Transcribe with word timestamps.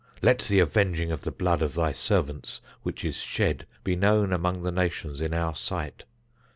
Let 0.23 0.39
the 0.39 0.57
avenging 0.59 1.11
of 1.11 1.21
the 1.21 1.31
blood 1.31 1.61
of 1.61 1.75
thy 1.75 1.91
servants 1.91 2.59
which 2.81 3.05
is 3.05 3.17
shed, 3.17 3.67
be 3.83 3.95
known 3.95 4.33
among 4.33 4.63
the 4.63 4.71
nations 4.71 5.21
in 5.21 5.31
our 5.31 5.53
sight. 5.53 6.05